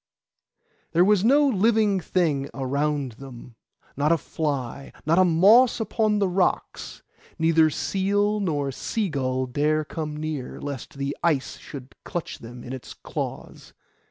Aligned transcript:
There 0.93 1.05
was 1.05 1.23
no 1.23 1.47
living 1.47 1.99
thing 1.99 2.49
around 2.55 3.11
them, 3.21 3.53
not 3.95 4.11
a 4.11 4.17
fly, 4.17 4.91
not 5.05 5.19
a 5.19 5.23
moss 5.23 5.79
upon 5.79 6.17
the 6.17 6.27
rocks. 6.27 7.03
Neither 7.37 7.69
seal 7.69 8.39
nor 8.39 8.71
sea 8.71 9.09
gull 9.09 9.45
dare 9.45 9.85
come 9.85 10.17
near, 10.17 10.59
lest 10.59 10.95
the 10.97 11.15
ice 11.21 11.57
should 11.59 11.93
clutch 12.03 12.39
them 12.39 12.63
in 12.63 12.73
its 12.73 12.95
claws. 12.95 13.73